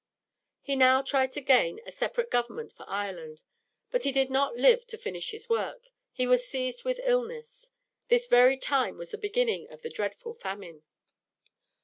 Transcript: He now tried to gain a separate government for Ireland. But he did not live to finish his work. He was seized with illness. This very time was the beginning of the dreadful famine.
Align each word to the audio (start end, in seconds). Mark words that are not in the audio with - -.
He 0.63 0.75
now 0.75 1.03
tried 1.03 1.31
to 1.33 1.41
gain 1.41 1.79
a 1.85 1.91
separate 1.91 2.31
government 2.31 2.71
for 2.71 2.89
Ireland. 2.89 3.43
But 3.91 4.03
he 4.03 4.11
did 4.11 4.31
not 4.31 4.55
live 4.55 4.87
to 4.87 4.97
finish 4.97 5.29
his 5.29 5.47
work. 5.47 5.91
He 6.11 6.25
was 6.25 6.47
seized 6.47 6.83
with 6.83 6.99
illness. 7.03 7.69
This 8.07 8.25
very 8.25 8.57
time 8.57 8.97
was 8.97 9.11
the 9.11 9.19
beginning 9.19 9.69
of 9.69 9.83
the 9.83 9.91
dreadful 9.91 10.33
famine. 10.33 10.81